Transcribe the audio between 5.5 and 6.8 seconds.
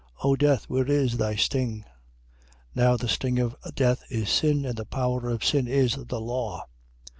is the law.